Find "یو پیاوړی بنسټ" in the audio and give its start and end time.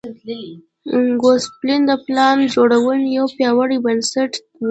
3.17-4.31